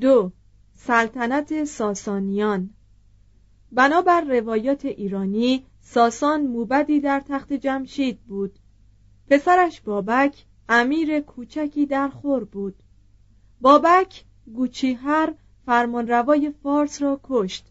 [0.00, 0.32] دو
[0.74, 2.70] سلطنت ساسانیان.
[3.72, 8.58] بنابر روایات ایرانی ساسان موبدی در تخت جمشید بود.
[9.30, 12.74] پسرش بابک امیر کوچکی در خور بود.
[13.60, 14.24] بابک
[14.54, 15.34] گوچیهر
[15.66, 17.66] فرمانروای فارس را کشت.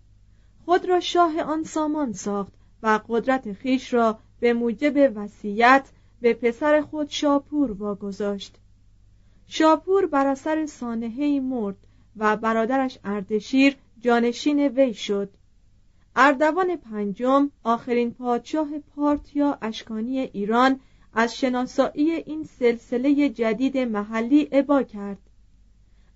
[0.66, 5.90] خود را شاه آن سامان ساخت و قدرت خیش را به موجب وصیت
[6.22, 8.58] به پسر خود شاپور واگذاشت.
[9.48, 11.78] شاپور بر اثر سانحه‌ای مرد.
[12.18, 15.30] و برادرش اردشیر جانشین وی شد.
[16.16, 20.80] اردوان پنجم آخرین پادشاه پارت یا اشکانی ایران
[21.14, 25.18] از شناسایی این سلسله جدید محلی ابا کرد.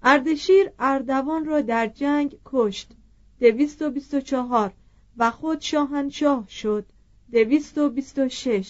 [0.04, 2.92] اردشیر اردوان را در جنگ کشت.
[3.40, 4.74] دویست و بیست و چهار
[5.18, 6.86] و خود شاهنشاه شد.
[7.32, 8.70] دویست و بیست و شش.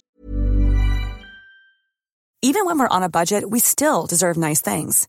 [2.44, 5.08] Even when we're on a budget, we still deserve nice things.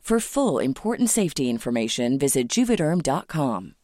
[0.00, 3.74] For full important safety information, visit juvederm.com.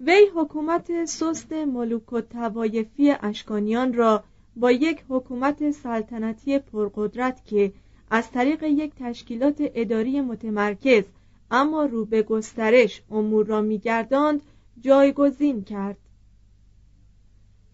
[0.00, 4.24] وی حکومت سست ملوک و توایفی اشکانیان را
[4.56, 7.72] با یک حکومت سلطنتی پرقدرت که
[8.10, 11.04] از طریق یک تشکیلات اداری متمرکز
[11.50, 14.40] اما رو به گسترش امور را میگرداند
[14.80, 15.96] جایگزین کرد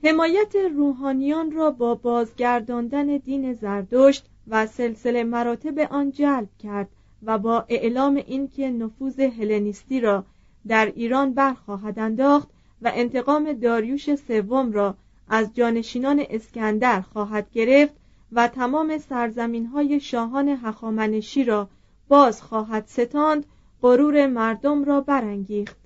[0.04, 6.88] حمایت روحانیان را با بازگرداندن دین زردشت و سلسله مراتب آن جلب کرد
[7.22, 10.24] و با اعلام اینکه نفوذ هلنیستی را
[10.66, 12.48] در ایران برخواهد انداخت
[12.82, 14.94] و انتقام داریوش سوم را
[15.28, 17.94] از جانشینان اسکندر خواهد گرفت
[18.32, 21.68] و تمام سرزمین های شاهان هخامنشی را
[22.08, 23.46] باز خواهد ستاند
[23.82, 25.79] غرور مردم را برانگیخت.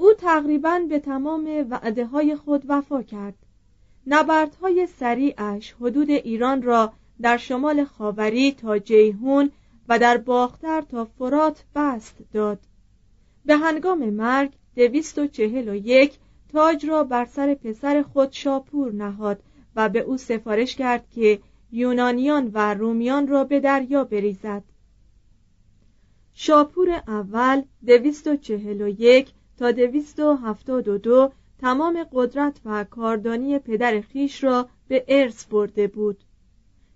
[0.00, 3.34] او تقریبا به تمام وعده های خود وفا کرد.
[4.06, 9.50] نبردهای سریعش حدود ایران را در شمال خاوری تا جیهون
[9.88, 12.58] و در باختر تا فرات بست داد.
[13.44, 16.18] به هنگام مرگ دویست و چهل و یک
[16.52, 19.42] تاج را بر سر پسر خود شاپور نهاد
[19.76, 21.40] و به او سفارش کرد که
[21.72, 24.62] یونانیان و رومیان را به دریا بریزد.
[26.34, 32.60] شاپور اول دویست و چهل و یک تا دویست و هفتاد و دو تمام قدرت
[32.64, 36.24] و کاردانی پدر خیش را به ارث برده بود.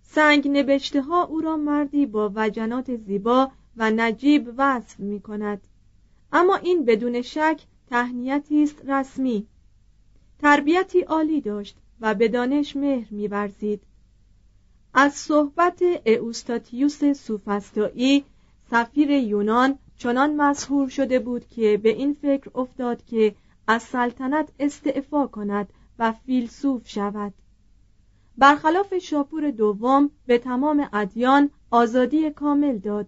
[0.03, 5.61] سنگ نبشته ها او را مردی با وجنات زیبا و نجیب وصف می کند
[6.32, 7.61] اما این بدون شک
[7.91, 9.47] تهنیتی است رسمی.
[10.38, 13.82] تربیتی عالی داشت و به دانش مهر میورزید.
[14.94, 18.25] از صحبت اوستاتیوس سوفستایی
[18.70, 23.34] سفیر یونان چنان مسهور شده بود که به این فکر افتاد که
[23.66, 27.34] از سلطنت استعفا کند و فیلسوف شود.
[28.38, 33.06] برخلاف شاپور دوم به تمام ادیان آزادی کامل داد.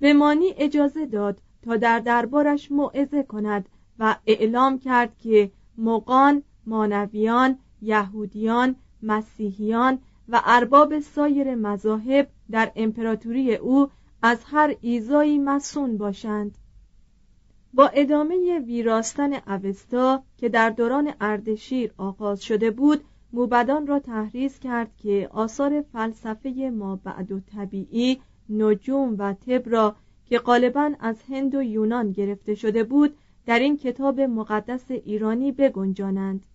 [0.00, 7.58] به مانی اجازه داد تا در دربارش موعظه کند و اعلام کرد که مقان، مانویان،
[7.82, 9.98] یهودیان، مسیحیان
[10.28, 13.88] و ارباب سایر مذاهب در امپراتوری او
[14.26, 16.58] از هر ایزایی مسون باشند.
[17.74, 24.96] با ادامه ویراستن اوستا که در دوران اردشیر آغاز شده بود موبدان را تحریز کرد
[24.96, 28.20] که آثار فلسفه ما بعد و طبیعی
[28.50, 33.76] نجوم و طب را که غالبا از هند و یونان گرفته شده بود در این
[33.76, 36.46] کتاب مقدس ایرانی بگنجانند.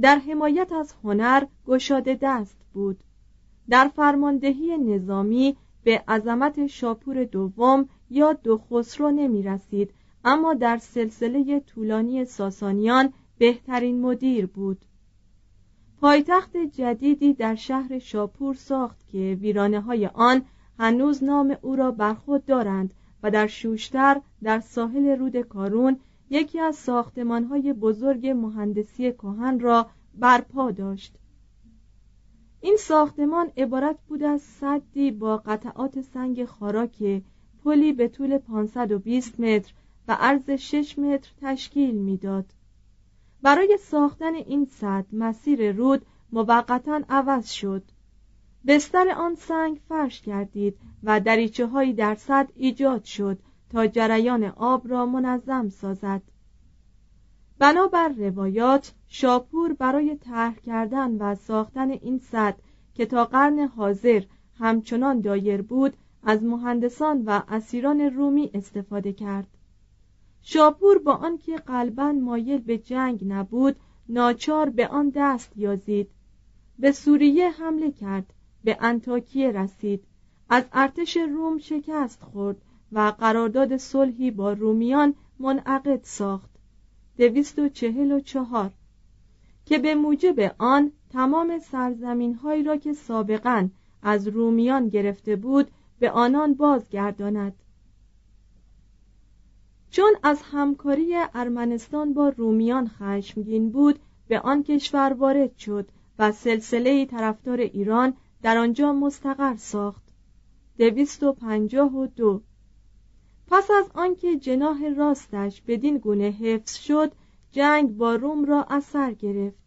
[0.00, 3.00] در حمایت از هنر گشاده دست بود.
[3.68, 5.56] در فرماندهی نظامی
[5.86, 9.90] به عظمت شاپور دوم یا دو خسرو نمی رسید
[10.24, 14.84] اما در سلسله طولانی ساسانیان بهترین مدیر بود.
[16.00, 20.42] پایتخت جدیدی در شهر شاپور ساخت که ویرانه های آن
[20.78, 26.00] هنوز نام او را بر خود دارند و در شوشتر در ساحل رود کارون
[26.30, 31.14] یکی از ساختمانهای بزرگ مهندسی کهن را برپا داشت.
[32.66, 37.22] این ساختمان عبارت بود از صدی با قطعات سنگ خاراک
[37.64, 39.72] پلی به طول 520 متر
[40.08, 42.44] و عرض 6 متر تشکیل می‌داد.
[43.42, 47.82] برای ساختن این صد مسیر رود موقتا عوض شد
[48.66, 53.38] بستر آن سنگ فرش گردید و دریچه هایی در صد ایجاد شد
[53.70, 56.22] تا جریان آب را منظم سازد
[57.58, 62.56] بنابر روایات شاپور برای طرح کردن و ساختن این صد
[62.94, 64.22] که تا قرن حاضر
[64.58, 69.46] همچنان دایر بود از مهندسان و اسیران رومی استفاده کرد.
[70.42, 73.76] شاپور با آنکه قلبا مایل به جنگ نبود
[74.08, 76.10] ناچار به آن دست یازید.
[76.78, 78.32] به سوریه حمله کرد
[78.64, 80.04] به انتاکیه رسید.
[80.48, 82.56] از ارتش روم شکست خورد
[82.92, 86.55] و قرارداد صلحی با رومیان منعقد ساخت.
[87.18, 88.70] دویست و چهل و چهار
[89.66, 93.68] که به موجب آن تمام سرزمین هایی را که سابقا
[94.02, 97.54] از رومیان گرفته بود به آنان بازگرداند.
[99.90, 103.98] چون از همکاری ارمنستان با رومیان خشمگین بود
[104.28, 110.02] به آن کشور وارد شد و سلسله طرفدار ایران در آنجا مستقر ساخت.
[110.78, 112.42] دویست و پنجاه و دو
[113.48, 117.12] پس از آنکه جناح راستش بدین گونه حفظ شد
[117.52, 119.66] جنگ با روم را اثر گرفت.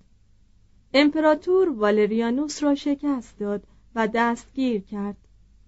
[0.94, 3.64] امپراتور والریانوس را شکست داد
[3.96, 5.18] و دستگیر کرد.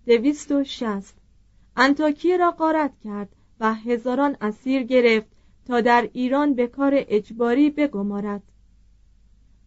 [0.05, 1.17] دویست و شست
[1.77, 5.27] انتاکیه را غارت کرد و هزاران اسیر گرفت
[5.67, 8.43] تا در ایران به کار اجباری بگمارد.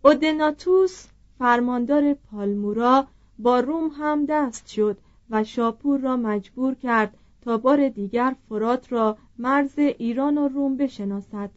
[0.05, 1.07] اودناتوس
[1.39, 3.07] فرماندار پالمورا
[3.39, 4.99] با روم هم دست شد
[5.31, 11.51] و شاپور را مجبور کرد تا بار دیگر فرات را مرز ایران و روم بشناسد.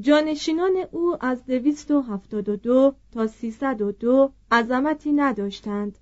[0.00, 5.98] جانشینان او از دویست و هفتاد و دو تا سیصد و دو عظمتی نداشتند.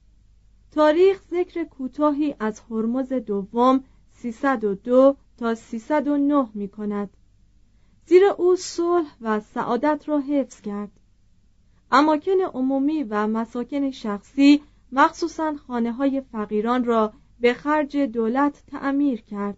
[0.70, 7.10] تاریخ ذکر کوتاهی از هرمز دوم سیصد و دو تا سیصد و نه می کند
[8.06, 10.90] زیرا او صلح و سعادت را حفظ کرد.
[11.90, 14.62] اماکن عمومی و مساکن شخصی
[14.92, 19.56] مخصوصا خانه های فقیران را به خرج دولت تعمیر کرد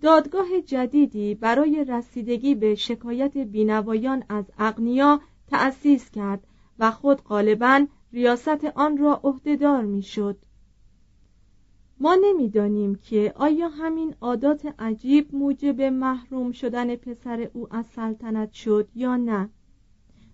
[0.00, 6.46] دادگاه جدیدی برای رسیدگی به شکایت بینوایان از اغنیا تأسیس کرد
[6.78, 10.38] و خود غالبا ریاست آن را عهدهدار می‌شد.
[12.00, 18.88] ما نمی‌دانیم که آیا همین عادات عجیب موجب محروم شدن پسر او از سلطنت شد
[18.94, 19.48] یا نه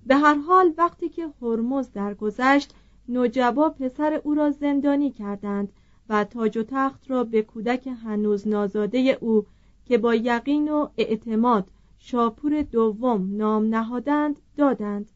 [0.07, 2.75] به هر حال وقتی که هرمز درگذشت
[3.09, 5.73] نوجبا پسر او را زندانی کردند
[6.09, 9.47] و تاج و تخت را به کودک هنوز نازاده او
[9.85, 11.67] که با یقین و اعتماد
[11.99, 15.11] شاپور دوم نام نهادند دادند.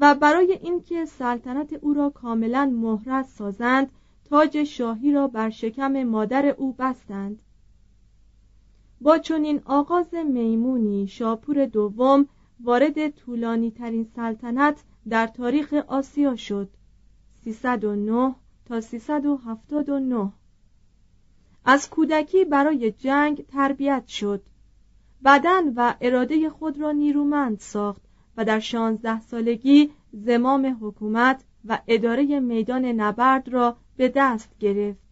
[0.00, 3.90] و برای اینکه سلطنت او را کاملا مهرز سازند
[4.24, 7.42] تاج شاهی را بر شکم مادر او بستند.
[9.00, 12.28] با چنین آغاز میمونی شاپور دوم
[12.60, 16.68] وارد طولانی ترین سلطنت در تاریخ آسیا شد.
[17.44, 18.34] 309
[18.68, 20.32] تا 379
[21.64, 24.42] از کودکی برای جنگ تربیت شد.
[25.24, 28.02] بدن و اراده خود را نیرومند ساخت
[28.36, 35.08] و در شانزده سالگی زمام حکومت و اداره میدان نبرد را به دست گرفت.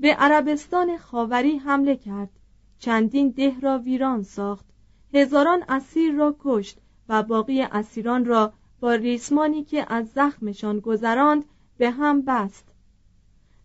[0.00, 2.30] به عربستان خاوری حمله کرد.
[2.78, 4.66] چندین ده را ویران ساخت.
[5.14, 11.44] هزاران اسیر را کشت و باقی اسیران را با ریسمانی که از زخمشان گذراند
[11.78, 12.68] به هم بست.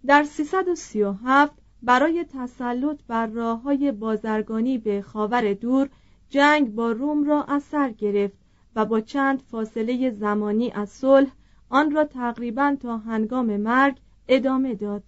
[0.06, 5.90] در 337 برای تسلط بر راه های بازرگانی به خاور دور
[6.30, 8.38] جنگ با روم را از سر گرفت
[8.76, 11.32] و با چند فاصله زمانی از صلح
[11.70, 13.98] آن را تقریبا تا هنگام مرگ
[14.28, 15.04] ادامه داد.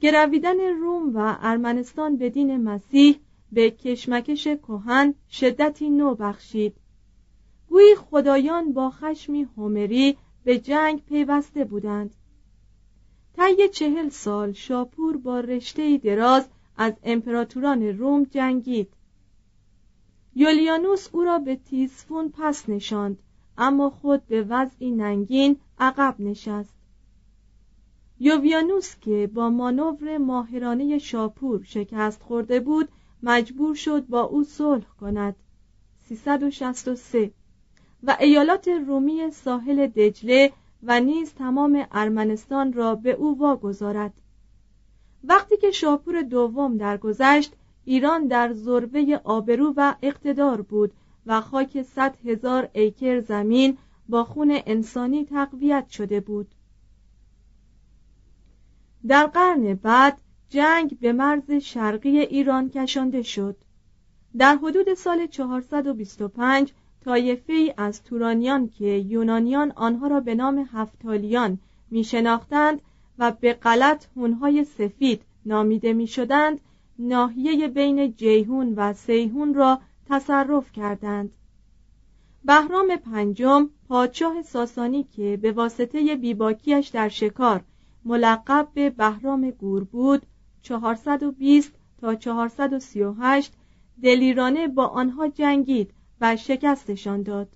[0.00, 3.20] گرویدن روم و ارمنستان به دین مسیح
[3.52, 6.76] به کشمکش کهن شدتی نو بخشید.
[7.68, 12.14] گویی خدایان با خشمی هومری به جنگ پیوسته بودند.
[13.36, 18.92] طی چهل سال شاپور با رشته دراز از امپراتوران روم جنگید.
[20.34, 23.18] یولیانوس او را به تیسفون پس نشاند
[23.58, 26.74] اما خود به وضعی ننگین عقب نشست.
[28.20, 32.88] یوویانوس که با مانور ماهرانه شاپور شکست خورده بود
[33.22, 35.36] مجبور شد با او صلح کند.
[36.08, 37.30] 363
[38.02, 44.12] و ایالات رومی ساحل دجله و نیز تمام ارمنستان را به او واگذارد.
[45.24, 47.52] وقتی که شاپور دوم درگذشت
[47.84, 50.92] ایران در ذروه آبرو و اقتدار بود
[51.26, 53.78] و خاک صد هزار ایکر زمین
[54.08, 56.54] با خون انسانی تقویت شده بود.
[59.06, 63.56] در قرن بعد جنگ به مرز شرقی ایران کشانده شد.
[64.38, 66.72] در حدود سال 425
[67.04, 71.58] طایفه ای از تورانیان که یونانیان آنها را به نام هفتالیان
[71.90, 72.82] می شناختند
[73.18, 76.60] و به غلط هونهای سفید نامیده می شدند
[76.98, 81.30] ناحیه بین جیهون و سیهون را تصرف کردند.
[82.44, 87.64] بهرام پنجم پادشاه ساسانی که به واسطه بیباکیش در شکار
[88.04, 90.26] ملقب به بهرام گور بود
[90.62, 93.52] 420 تا 438
[94.02, 95.90] دلیرانه با آنها جنگید
[96.22, 97.48] و شکستشان داد.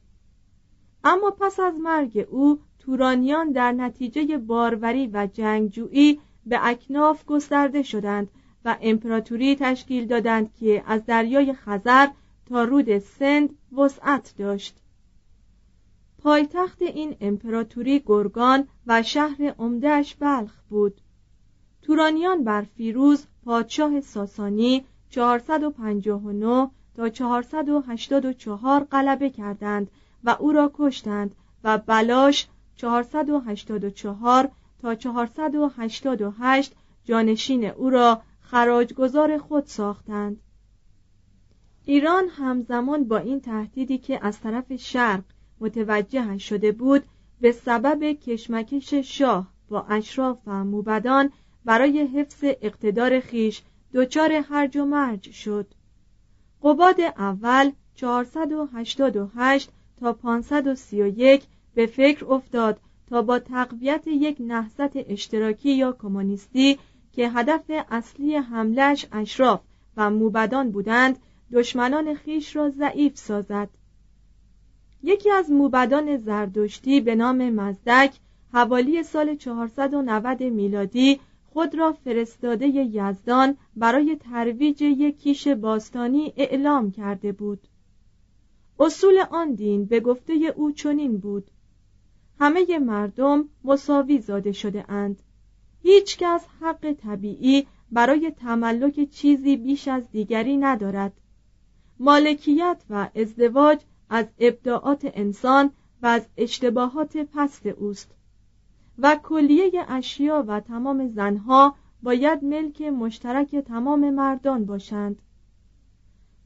[1.04, 8.30] اما پس از مرگ او تورانیان در نتیجه باروری و جنگجویی به اکناف گسترده شدند
[8.64, 12.08] و امپراتوری تشکیل دادند که از دریای خزر
[12.46, 14.76] تا رود سند وسعت داشت.
[16.18, 21.00] پایتخت این امپراتوری گرگان و شهر عمدهش بلخ بود.
[21.82, 29.90] تورانیان بر فیروز پادشاه ساسانی 459 تا 484 غلبه کردند
[30.24, 31.34] و او را کشتند
[31.64, 34.50] و بلاش 484
[34.82, 36.74] تا 488
[37.04, 40.40] جانشین او را خراجگذار خود ساختند.
[41.84, 45.22] ایران همزمان با این تهدیدی که از طرف شرق
[45.60, 47.04] متوجه شده بود
[47.40, 51.32] به سبب کشمکش شاه با اشراف و موبدان
[51.64, 53.62] برای حفظ اقتدار خیش
[53.94, 55.66] دچار هرج و مرج شد.
[56.66, 59.70] قباد اول 488
[60.00, 61.42] تا 531
[61.74, 66.78] به فکر افتاد تا با تقویت یک نهضت اشتراکی یا کمونیستی
[67.12, 69.60] که هدف اصلی حملش اشراف
[69.96, 71.18] و موبدان بودند
[71.52, 73.68] دشمنان خیش را ضعیف سازد.
[75.02, 78.14] یکی از موبدان زردشتی به نام مزدک
[78.52, 81.20] حوالی سال 490 میلادی
[81.56, 87.68] خود را فرستاده یزدان برای ترویج یک کیش باستانی اعلام کرده بود.
[88.80, 91.50] اصول آن دین به گفته او چنین بود.
[92.40, 95.22] همه مردم مساوی زاده شده اند.
[95.82, 101.12] هیچ کس حق طبیعی برای تملک چیزی بیش از دیگری ندارد.
[101.98, 105.70] مالکیت و ازدواج از ابداعات انسان
[106.02, 108.15] و از اشتباهات پست اوست.
[108.98, 115.22] و کلیه اشیا و تمام زنها باید ملک مشترک تمام مردان باشند.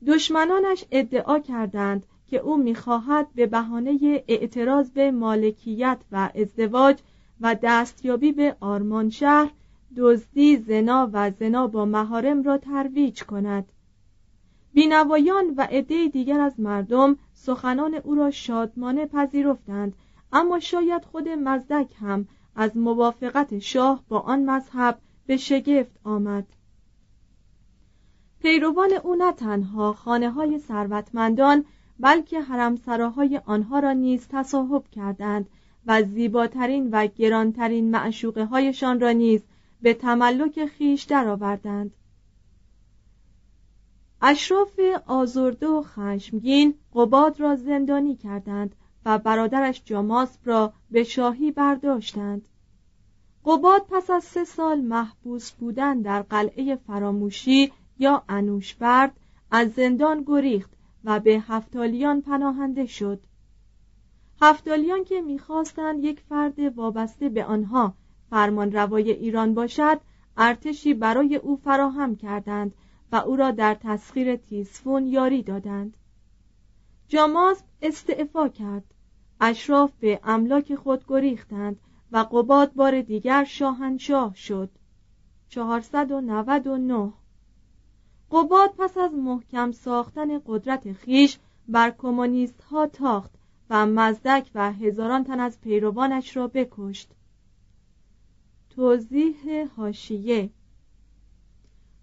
[0.06, 6.98] دشمنانش ادعا کردند که او می‌خواهد به بهانه اعتراض به مالکیت و ازدواج
[7.40, 9.50] و دستیابی به آرمان شهر
[9.96, 13.72] دزدی زنا و زنا با مهارم را ترویج کند.
[14.72, 19.94] بینوایان و عده دیگر از مردم سخنان او را شادمانه پذیرفتند
[20.32, 22.28] اما شاید خود مزدک هم
[22.60, 26.46] از موافقت شاه با آن مذهب به شگفت آمد.
[28.40, 31.64] پیروان او نه تنها خانه های ثروتمندان
[32.00, 35.48] بلکه حرمسراهای آنها را نیز تصاحب کردند
[35.86, 39.40] و زیباترین و گرانترین معشوقه هایشان را نیز
[39.82, 41.94] به تملک خیش درآوردند.
[44.22, 48.74] اشراف آزرده و خشمگین قباد را زندانی کردند
[49.04, 52.48] و برادرش جاماسپ را به شاهی برداشتند.
[53.44, 59.20] قباد پس از سه سال محبوس بودن در قلعه فراموشی یا انوشبرد
[59.50, 60.70] از زندان گریخت
[61.04, 63.20] و به هفتالیان پناهنده شد.
[64.42, 67.94] هفتالیان که می‌خواستند یک فرد وابسته به آنها
[68.30, 70.00] فرمان روای ایران باشد
[70.36, 72.74] ارتشی برای او فراهم کردند
[73.12, 75.96] و او را در تسخیر تیسفون یاری دادند.
[77.08, 78.84] جاماز استعفا کرد.
[79.40, 81.80] اشراف به املاک خود گریختند
[82.12, 84.70] و قباد بار دیگر شاهنشاه شد.
[85.48, 87.12] 499
[88.30, 91.38] قباد پس از محکم ساختن قدرت خیش
[91.68, 93.30] بر کمونیست ها تاخت
[93.70, 97.10] و مزدک و هزاران تن از پیروانش را بکشت.
[98.70, 100.50] توضیح هاشیه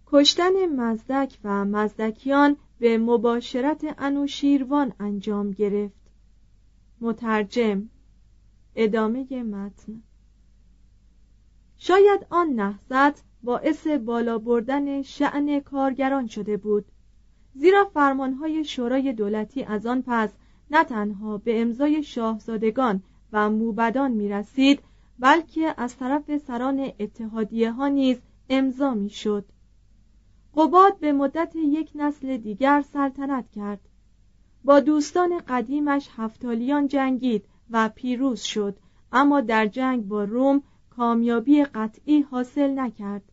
[0.08, 6.12] کشتن مزدک و مزدکیان به مباشرت انوشیروان انجام گرفت.
[7.02, 7.90] مترجم
[8.78, 10.04] ادامه متن.
[11.78, 16.86] شاید آن نهضت باعث بالا بردن شعن کارگران شده بود
[17.56, 20.34] زیرا فرمانهای شورای دولتی از آن پس
[20.72, 23.04] نه تنها به امضای شاهزادگان
[23.34, 24.80] و موبدان می رسید
[25.20, 28.18] بلکه از طرف سران اتحادیه ها نیز
[28.50, 29.46] امضا می شد
[30.56, 33.80] قباد به مدت یک نسل دیگر سلطنت کرد.
[34.64, 38.78] با دوستان قدیمش هفتالیان جنگید و پیروز شد.
[39.12, 43.24] اما در جنگ با روم کامیابی قطعی حاصل نکرد.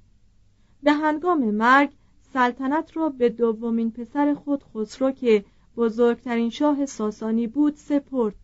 [0.82, 1.90] به هنگام مرگ
[2.32, 5.44] سلطنت را به دومین پسر خود خسرو که
[5.76, 8.34] بزرگترین شاه ساسانی بود سپرد.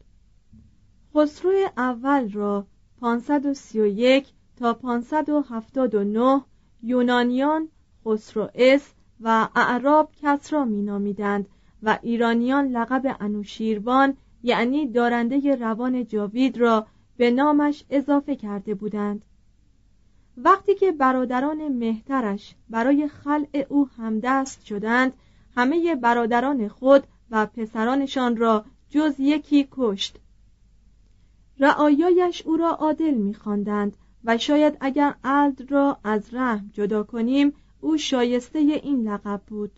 [1.14, 2.66] خسرو اول را
[3.00, 6.42] 531 تا 579
[6.82, 7.68] یونانیان
[8.04, 11.48] خسرو اس و اعراب کسرا مینامیدند
[11.82, 19.24] و ایرانیان لقب انوشیروان یعنی دارنده روان جاوید را به نامش اضافه کرده بودند.
[20.36, 25.12] وقتی که برادران مهترش برای خلع او همدست شدند
[25.56, 30.18] همه برادران خود و پسرانشان را جز یکی کشت.
[31.58, 37.96] رعایایش او را عادل میخواندند و شاید اگر الد را از رحم جدا کنیم او
[37.96, 39.72] شایسته این لقب بود.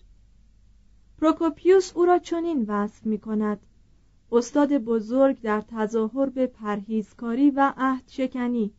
[1.20, 3.60] پروکوپیوس او را چنین وصف می کند
[4.32, 8.72] استاد بزرگ در تظاهر به پرهیزکاری و عهد شکنی.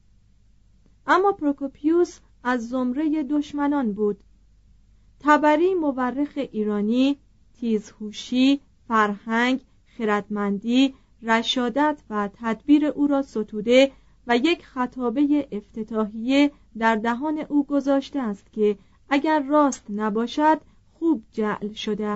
[1.07, 4.23] اما پروکوپیوس از زمره دشمنان بود.
[5.19, 7.17] تبری مورخ ایرانی
[7.59, 9.61] تیزهوشی فرهنگ
[9.97, 13.91] خردمندی رشادت و تدبیر او را ستوده
[14.27, 18.77] و یک خطابه افتتاحیه در دهان او گذاشته است که
[19.09, 20.61] اگر راست نباشد
[20.93, 22.15] خوب جعل شده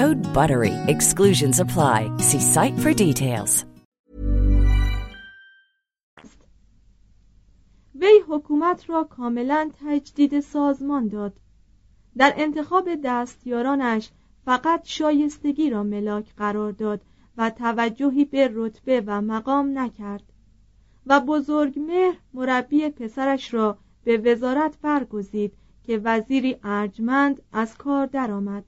[0.00, 0.74] Code BUTTERY.
[0.94, 1.98] Exclusions apply.
[2.28, 3.64] See site for details.
[7.94, 11.32] وی حکومت را کاملا تجدید سازمان داد
[12.16, 14.10] در انتخاب دستیارانش
[14.44, 17.00] فقط شایستگی را ملاک قرار داد
[17.36, 20.32] و توجهی به رتبه و مقام نکرد
[21.06, 25.52] و بزرگمهر مربی پسرش را به وزارت برگزید
[25.82, 28.64] که وزیری ارجمند از کار درآمد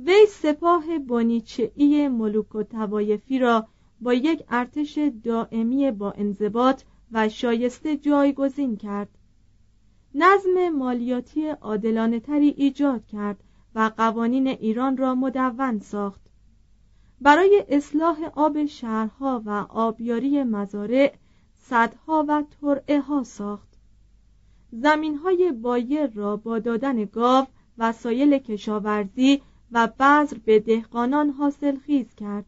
[0.00, 3.66] وی سپاه بونیچهای ملوک و توایفی را
[4.00, 6.82] با یک ارتش دائمی با انضباط
[7.12, 9.08] و شایسته جایگزین کرد.
[10.14, 16.20] نظم مالیاتی عادلانه تری ایجاد کرد و قوانین ایران را مدون ساخت.
[17.20, 21.14] برای اصلاح آب شهرها و آبیاری مزارع
[21.58, 23.68] صدها و ترعه ها ساخت.
[24.72, 27.46] زمین های بایر را با دادن گاو
[27.78, 32.46] وسایل کشاورزی و بذر به دهقانان حاصل خیز کرد.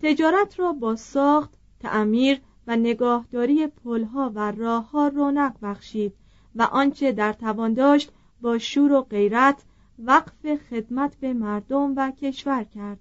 [0.00, 6.14] تجارت را با ساخت تعمیر و نگاهداری پلها و راهها رونق بخشید
[6.54, 9.64] و آنچه در توان داشت با شور و غیرت
[9.98, 12.98] وقف خدمت به مردم و کشور کرد.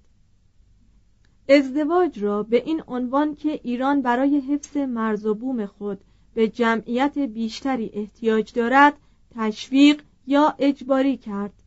[1.49, 6.01] ازدواج را به این عنوان که ایران برای حفظ مرز و بوم خود
[6.33, 8.93] به جمعیت بیشتری احتیاج دارد
[9.35, 11.62] تشویق یا اجباری کرد.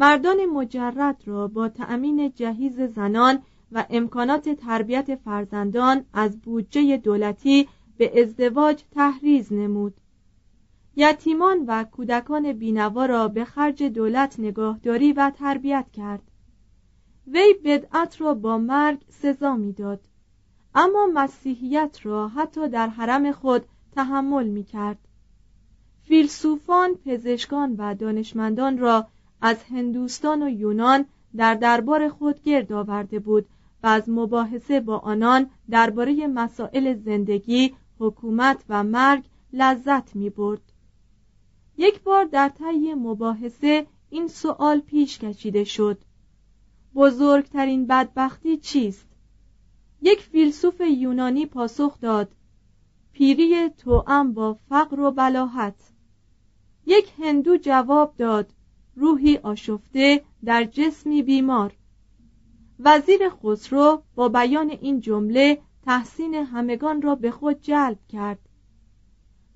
[0.00, 8.22] مردان مجرد را با تأمین جهیز زنان و امکانات تربیت فرزندان از بودجه دولتی به
[8.22, 9.94] ازدواج تحریز نمود.
[10.96, 16.22] یتیمان و کودکان بینوا را به خرج دولت نگاهداری و تربیت کرد.
[17.26, 20.00] وی بدعت را با مرگ سزا می‌داد.
[20.74, 24.98] اما مسیحیت را حتی در حرم خود تحمل می کرد
[26.02, 29.06] فیلسوفان، پزشکان و دانشمندان را
[29.40, 31.04] از هندوستان و یونان
[31.36, 33.46] در دربار خود گرد آورده بود
[33.82, 40.62] و از مباحثه با آنان درباره مسائل زندگی، حکومت و مرگ لذت می برد.
[41.76, 45.98] یک بار در طی مباحثه این سوال پیش کشیده شد
[46.94, 49.06] بزرگترین بدبختی چیست؟
[50.02, 52.32] یک فیلسوف یونانی پاسخ داد
[53.12, 55.92] پیری توأم با فقر و بلاحت
[56.86, 58.52] یک هندو جواب داد
[58.98, 61.74] روحی آشفته در جسمی بیمار.
[62.80, 68.38] وزیر خسرو با بیان این جمله تحسین همگان را به خود جلب کرد.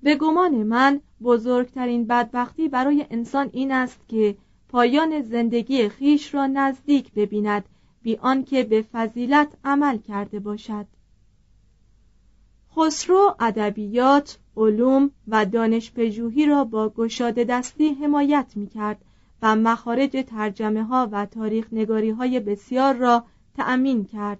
[0.03, 4.37] به گمان من بزرگترین بدبختی برای انسان این است که
[4.69, 7.65] پایان زندگی خیش را نزدیک ببیند
[8.01, 10.85] بی آنکه به فضیلت عمل کرده باشد.
[12.75, 19.05] خسرو ادبیات علوم و دانش پژوهی را با گشاده دستی حمایت می کرد
[19.43, 23.23] و مخارج ترجمه ها و تاریخ نگاری های بسیار را
[23.55, 24.39] تأمین کرد.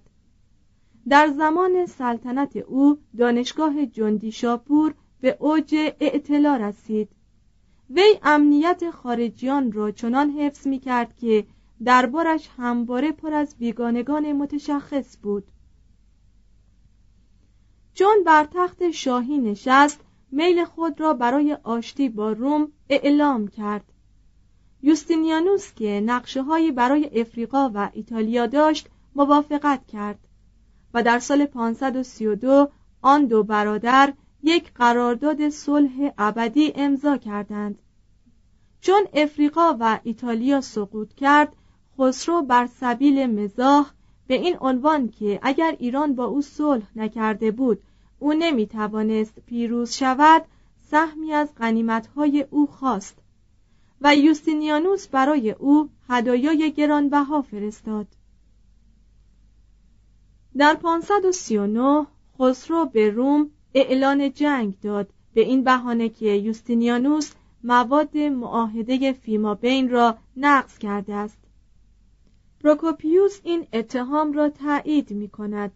[1.08, 7.08] در زمان سلطنت او دانشگاه جندی شاپور به اوج اعتلا رسید.
[7.90, 11.46] وی امنیت خارجیان را چنان حفظ می کرد که
[11.84, 15.44] دربارش همواره پر از بیگانگان متشخص بود.
[17.94, 23.93] چون بر تخت شاهی نشست میل خود را برای آشتی با روم اعلام کرد.
[24.86, 30.18] یوستینیانوس که نقشه هایی برای افریقا و ایتالیا داشت موافقت کرد
[30.94, 32.68] و در سال 532
[33.02, 37.78] آن دو برادر یک قرارداد صلح ابدی امضا کردند.
[38.80, 41.56] چون افریقا و ایتالیا سقوط کرد
[41.98, 43.90] خسرو بر سبیل مزاح
[44.26, 47.82] به این عنوان که اگر ایران با او صلح نکرده بود
[48.18, 50.44] او نمی توانست پیروز شود
[50.90, 53.23] سهمی از غنیمتهای او خواست.
[54.04, 58.06] و یوستینیانوس برای او هدایای گرانبها فرستاد.
[60.56, 62.06] در 539
[62.38, 65.08] خسرو به روم اعلان جنگ داد.
[65.34, 67.32] به این بهانه که یوستینیانوس
[67.64, 71.38] مواد معاهده فیما بین را نقض کرده است.
[72.62, 75.72] پروکوپیوس این اتهام را تایید می کند.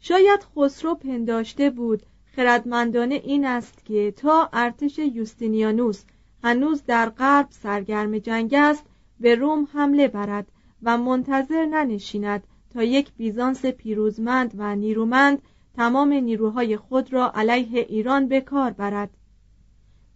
[0.00, 2.02] شاید خسرو پنداشته بود.
[2.36, 6.04] خردمندانه این است که تا ارتش یوستینیانوس
[6.42, 8.84] هنوز در غرب سرگرم جنگ است
[9.20, 10.52] به روم حمله برد
[10.82, 15.42] و منتظر ننشیند تا یک بیزانس پیروزمند و نیرومند
[15.76, 19.10] تمام نیروهای خود را علیه ایران به کار برد.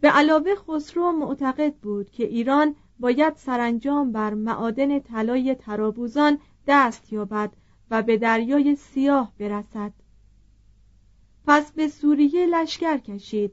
[0.01, 7.53] به علاوه خسرو معتقد بود که ایران باید سرانجام بر معادن طلای ترابوزان دست یابد
[7.91, 9.93] و به دریای سیاه برسد.
[11.47, 13.53] پس به سوریه لشکر کشید.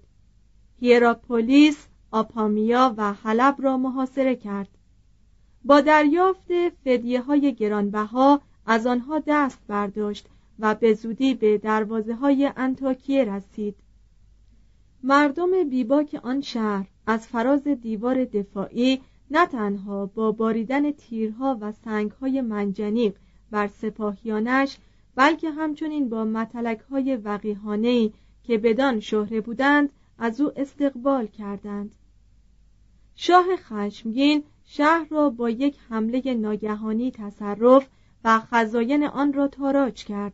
[0.80, 4.68] هیراپولیس آپامیا و حلب را محاصره کرد.
[5.66, 6.48] با دریافت
[6.84, 10.28] فدیه های گرانبها از آنها دست برداشت
[10.60, 13.76] و به زودی به دروازه های انتاکیه رسید.
[15.04, 22.42] مردم بیباک آن شهر از فراز دیوار دفاعی نه تنها با باریدن تیرها و سنگهای
[22.42, 23.16] منجنیق
[23.52, 24.78] بر سپاهیانش
[25.16, 28.12] بلکه همچنین با متلک های وقیحانه
[28.44, 31.92] که بدان شهره بودند از او استقبال کردند.
[33.16, 37.88] شاه خشمگین شهر را با یک حمله ناگهانی تصرف
[38.24, 40.34] و خزاین آن را تاراج کرد.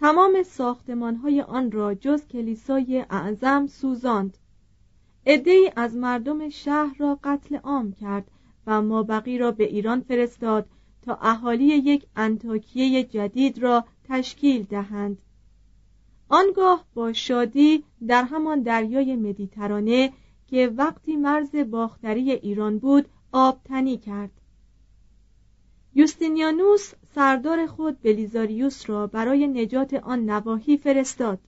[0.00, 4.38] تمام ساختمان های آن را جز کلیسای اعظم سوزاند.
[5.26, 8.30] عدهای از مردم شهر را قتل عام کرد
[8.66, 10.68] و مابقی را به ایران فرستاد
[11.02, 15.18] تا اهالی یک انتاکیه جدید را تشکیل دهند.
[16.28, 20.12] آنگاه با شادی در همان دریای مدیترانه
[20.48, 24.30] که وقتی مرز باختری ایران بود آبتنی کرد.
[25.94, 31.38] یوستینیانوس سردار خود بلیزاریوس را برای نجات آن نواحی فرستاد.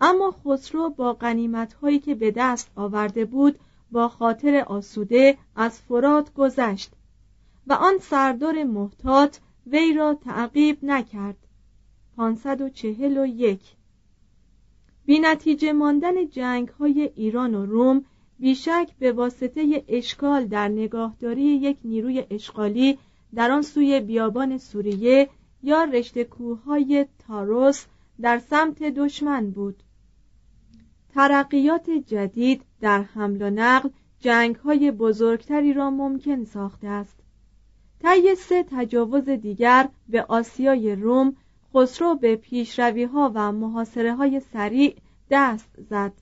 [0.00, 3.58] اما خسرو با قنیمت هایی که به دست آورده بود
[3.92, 6.92] با خاطر آسوده از فرات گذشت
[7.66, 11.36] و آن سردار محتاط وی را تعقیب نکرد.
[12.16, 13.60] 541
[15.06, 18.04] بی نتیجه ماندن جنگ های ایران و روم
[18.38, 22.98] بیشک به واسطه اشکال در نگاهداری یک نیروی اشغالی
[23.34, 25.28] در آن سوی بیابان سوریه
[25.62, 27.86] یا رشته کوههای تاروس
[28.20, 29.82] در سمت دشمن بود.
[31.14, 33.88] ترقیات جدید در حمل و نقل
[34.20, 37.16] جنگ های بزرگتری را ممکن ساخته است.
[38.02, 41.36] طی سه تجاوز دیگر به آسیای روم
[41.74, 44.96] خسرو به پیشروی ها و محاصره های سریع
[45.30, 46.12] دست زد.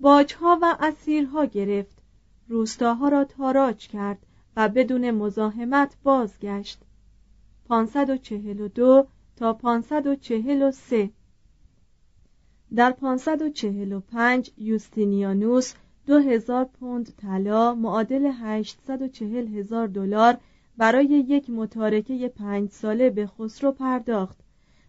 [0.00, 1.98] باجها و اسیرها گرفت.
[2.48, 4.18] روستاها را تاراج کرد
[4.56, 6.78] و بدون مزاحمت بازگشت.
[7.68, 11.10] 542 تا 543
[12.74, 15.74] در 545 یوستینیانوس
[16.06, 20.36] دو هزار پوند طلا معادل 840 هزار دلار
[20.76, 24.38] برای یک متارکه پنج ساله به خسرو پرداخت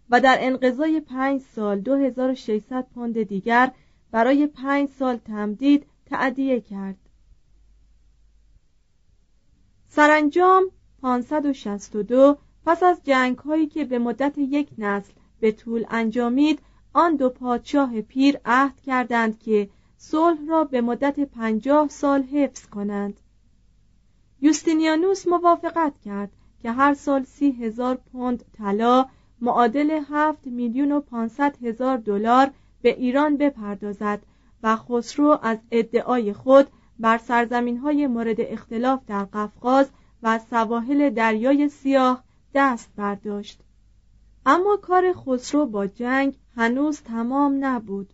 [0.09, 3.71] و در انقضای پنج سال 2600 پوند دیگر
[4.15, 6.97] برای پنج سال تمدید تعدیه کرد.
[9.87, 10.63] سرانجام
[11.01, 16.59] 562 پس از جنگ هایی که به مدت یک نسل به طول انجامید
[16.93, 23.19] آن دو پادشاه پیر عهد کردند که صلح را به مدت پنجاه سال حفظ کنند.
[24.41, 29.05] یوستینیانوس موافقت کرد که هر سال سی هزار پوند طلا
[29.41, 32.51] معادل هفت میلیون و پانصد هزار دلار
[32.85, 34.21] به ایران بپردازد
[34.63, 36.67] و خسرو از ادعای خود
[36.99, 39.89] بر سرزمین های مورد اختلاف در قفقاز
[40.23, 43.61] و سواحل دریای سیاه دست برداشت.
[44.45, 48.13] اما کار خسرو با جنگ هنوز تمام نبود.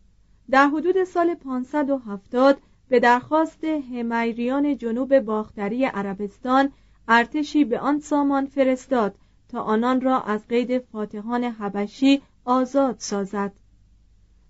[0.49, 2.57] در حدود سال 570
[2.89, 6.69] به درخواست همیریان جنوب باختری عربستان
[7.07, 9.15] ارتشی به آن سامان فرستاد
[9.49, 13.53] تا آنان را از قید فاتحان حبشی آزاد سازد.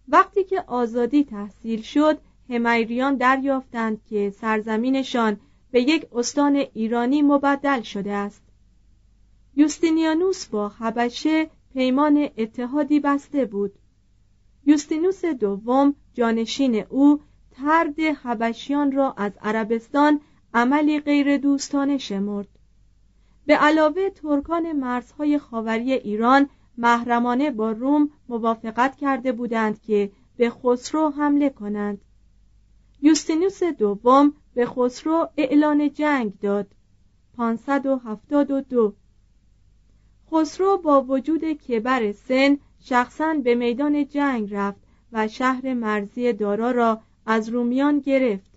[0.08, 2.18] وقتی که آزادی تحصیل شد
[2.50, 5.40] همیریان دریافتند که سرزمینشان
[5.72, 8.44] به یک استان ایرانی مبدل شده است.
[9.56, 13.74] یوستینیانوس با حبشه پیمان اتحادی بسته بود.
[14.66, 20.22] یوستینوس دوم جانشین او ترد حبشیان را از عربستان
[20.54, 22.48] عملی غیر دوستانه شمرد.
[23.46, 31.10] به علاوه ترکان مرزهای خاوری ایران محرمانه با روم موافقت کرده بودند که به خسرو
[31.10, 32.02] حمله کنند.
[33.02, 36.68] یوستینوس دوم به خسرو اعلان جنگ داد.
[37.38, 38.96] 572
[40.32, 44.82] خسرو با وجود کبر سن شخصا به میدان جنگ رفت
[45.12, 48.52] و شهر مرزی دارا را از رومیان گرفت.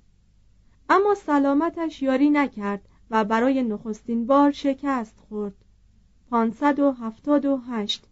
[0.88, 5.63] اما سلامتش یاری نکرد و برای نخستین بار شکست خورد.
[6.34, 8.04] 578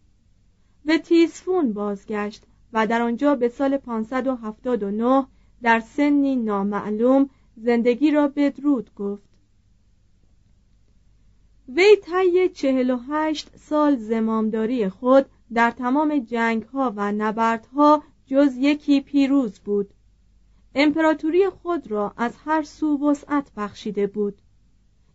[0.85, 5.25] به تیسفون بازگشت و در آنجا به سال 579
[5.61, 9.29] در سنی نامعلوم زندگی را بدرود گفت.
[11.69, 19.59] وی طی 48 سال زمامداری خود در تمام جنگ ها و نبردها جز یکی پیروز
[19.59, 19.93] بود.
[20.75, 24.41] امپراتوری خود را از هر سو وسعت بخشیده بود.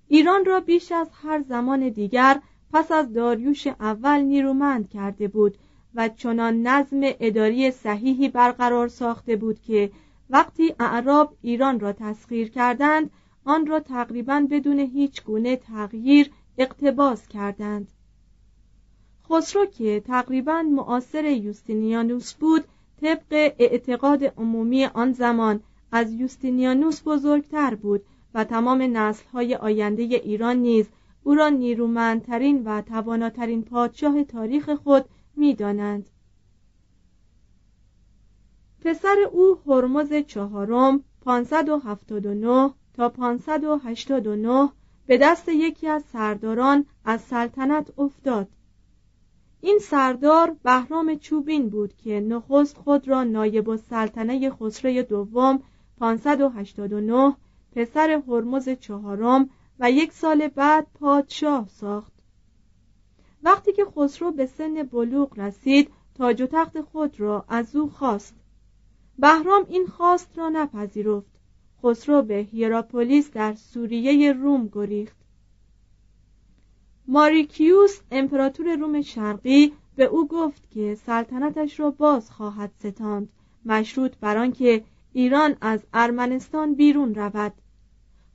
[0.09, 2.41] ایران را بیش از هر زمان دیگر
[2.73, 5.59] پس از داریوش اول نیرومند کرده بود
[5.95, 9.91] و چنان نظم اداری صحیحی برقرار ساخته بود که
[10.31, 13.11] وقتی اعراب ایران را تسخیر کردند
[13.45, 17.89] آن را تقریبا بدون هیچ گونه تغییر اقتباس کردند.
[19.31, 22.65] خسرو که تقریبا معاصر یوستینیانوس بود
[23.01, 25.61] طبق اعتقاد عمومی آن زمان
[25.93, 28.03] از یوستینیانوس بزرگتر بود
[28.35, 30.87] و تمام نسلهای آینده ایران نیز
[31.23, 35.05] او را نیرومندترین و تواناترین پادشاه تاریخ خود
[35.37, 36.09] می‌دانند.
[38.81, 44.69] پسر او هرمز چهارم 579 تا 589
[45.07, 48.49] به دست یکی از سرداران از سلطنت افتاد.
[49.61, 55.63] این سردار بهرام چوبین بود که نخست خود را نایب السلطنه خسرو دوم
[55.99, 57.37] 589
[57.73, 62.13] پسر هرمز چهارم و یک سال بعد پادشاه ساخت.
[63.43, 68.35] وقتی که خسرو به سن بلوغ رسید تاج و تخت خود را از او خواست.
[69.19, 71.39] بهرام این خواست را نپذیرفت.
[71.83, 75.17] خسرو به هیراپولیس در سوریه روم گریخت.
[77.07, 83.29] ماریکیوس امپراتور روم شرقی به او گفت که سلطنتش را باز خواهد ستاند
[83.65, 87.53] مشروط بر آنکه ایران از ارمنستان بیرون رود.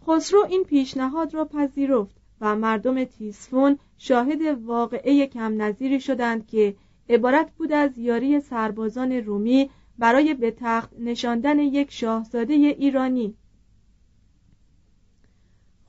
[0.07, 6.75] خسرو این پیشنهاد را پذیرفت و مردم تیسفون شاهد واقعه کم نظیری شدند که
[7.09, 13.35] عبارت بود از یاری سربازان رومی برای به تخت نشاندن یک شاهزاده ایرانی.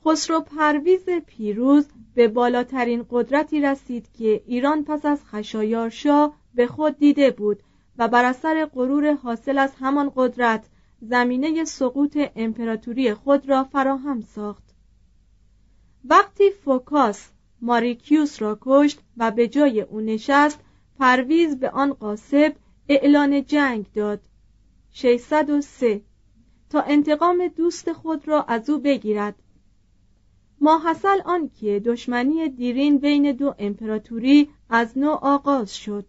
[0.05, 7.31] خسرو پرویز پیروز به بالاترین قدرتی رسید که ایران پس از خشایارشا به خود دیده
[7.31, 7.63] بود
[7.97, 10.69] و بر اثر غرور حاصل از همان قدرت
[11.01, 14.63] زمینه سقوط امپراتوری خود را فراهم ساخت.
[16.05, 17.29] وقتی فوکاس
[17.61, 20.59] ماریکیوس را کشت و به جای او نشست
[20.99, 22.55] پرویز به آن قاسب
[22.89, 24.21] اعلان جنگ داد.
[24.91, 26.01] 603
[26.69, 29.35] تا انتقام دوست خود را از او بگیرد.
[30.61, 36.05] ماحصل آن که دشمنی دیرین بین دو امپراتوری از نو آغاز شد.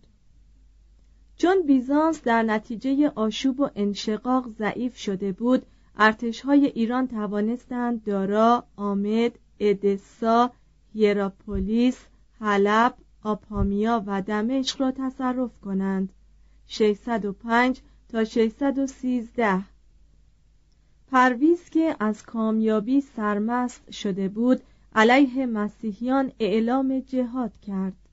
[1.39, 5.67] چون بیزانس در نتیجه آشوب و انشقاق ضعیف شده بود
[5.99, 10.51] ارتشهای ایران توانستند دارا، آمد، ادسا،
[10.95, 11.99] یراپولیس،
[12.41, 16.13] حلب، آپامیا و دمشق را تصرف کنند.
[16.67, 19.63] 605 تا 613
[21.11, 24.61] پرویز که از کامیابی سرمست شده بود
[24.95, 28.06] علیه مسیحیان اعلام جهاد کرد.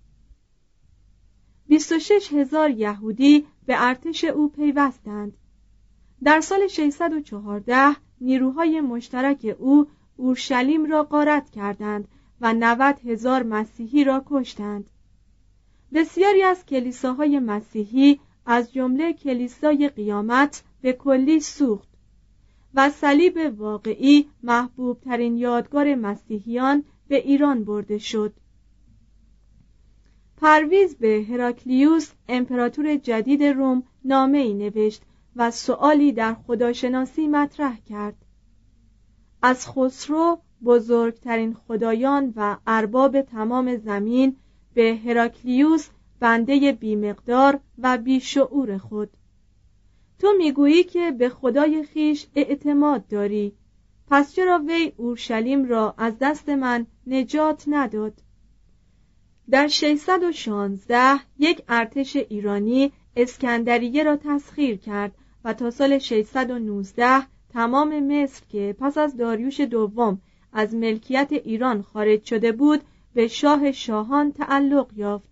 [1.73, 5.37] 26 هزار یهودی به ارتش او پیوستند.
[6.23, 12.07] در سال 614 نیروهای مشترک او اورشلیم را غارت کردند
[12.41, 14.89] و 90 هزار مسیحی را کشتند.
[15.93, 21.89] بسیاری از کلیساهای مسیحی از جمله کلیسای قیامت به کلی سوخت
[22.73, 28.33] و صلیب واقعی محبوب ترین یادگار مسیحیان به ایران برده شد.
[30.43, 35.01] پرویز به هراکلیوس امپراتور جدید روم نامه ای نوشت
[35.35, 38.15] و سؤالی در خداشناسی مطرح کرد.
[39.41, 44.35] از خسرو بزرگترین خدایان و ارباب تمام زمین
[44.73, 49.09] به هراکلیوس بنده بیمقدار و بیشعور خود.
[50.19, 53.53] تو می‌گویی که به خدای خیش اعتماد داری.
[54.07, 58.13] پس چرا وی اورشلیم را از دست من نجات نداد؟
[59.49, 65.15] در 616 یک ارتش ایرانی اسکندریه را تسخیر کرد
[65.45, 67.21] و تا سال 619
[67.53, 70.21] تمام مصر که پس از داریوش دوم
[70.53, 72.81] از ملکیت ایران خارج شده بود
[73.13, 75.29] به شاه شاهان تعلق یافت.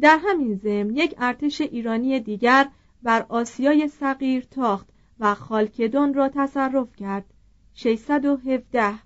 [0.00, 2.68] در همین ضمن یک ارتش ایرانی دیگر
[3.02, 4.88] بر آسیای صغیر تاخت
[5.20, 7.24] و خالکدون را تصرف کرد.
[7.74, 9.05] 617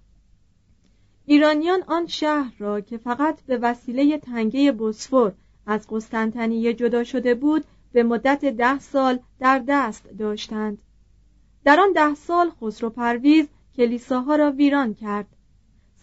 [1.30, 5.32] ایرانیان آن شهر را که فقط به وسیله تنگه بوسفور
[5.66, 10.78] از قسطنطنیه جدا شده بود به مدت ده سال در دست داشتند.
[11.64, 15.26] در آن ده سال خسرو پرویز کلیساها را ویران کرد.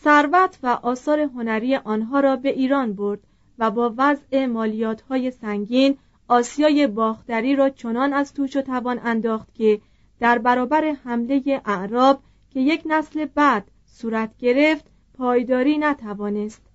[0.03, 3.19] ثروت و آثار هنری آنها را به ایران برد
[3.59, 5.97] و با وضع مالیات های سنگین
[6.27, 9.81] آسیای باختری را چنان از توش و توان انداخت که
[10.19, 12.19] در برابر حمله اعراب
[12.49, 16.66] که یک نسل بعد صورت گرفت پایداری نتوانست.